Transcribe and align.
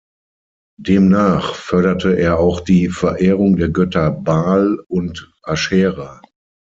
Demnach 0.79 1.53
förderte 1.53 2.15
er 2.17 2.39
auch 2.39 2.61
die 2.61 2.89
Verehrung 2.89 3.57
der 3.57 3.69
Götter 3.69 4.09
Baal 4.09 4.79
und 4.87 5.31
Aschera. 5.43 6.23